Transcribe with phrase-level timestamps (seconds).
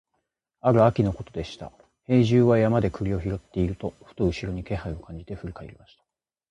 [0.61, 1.71] ある秋のことでした、
[2.07, 6.01] 兵十は山で栗を拾っていると、ふと後ろに気配を感じて振り返りました。